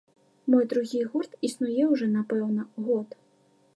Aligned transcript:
Мой 0.53 0.63
другі 0.71 1.01
гурт 1.11 1.37
існуе 1.49 1.83
ўжо, 1.93 2.05
напэўна, 2.17 2.67
год. 2.89 3.09